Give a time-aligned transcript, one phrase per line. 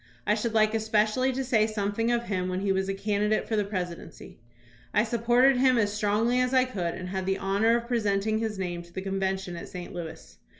[0.25, 3.55] I should like especially to say something of him when he was a candidate for
[3.55, 4.39] the presidency.
[4.95, 8.57] I supported him as strongly as I could, and had the honor of presenting his
[8.57, 9.93] name to the convention at St.
[9.93, 10.39] Louis.